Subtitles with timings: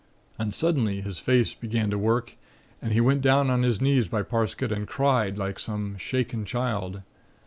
[0.39, 2.35] And suddenly his face began to work
[2.81, 6.43] and he went down on to his knees by Parsket and cried like some shaken
[6.43, 7.03] child.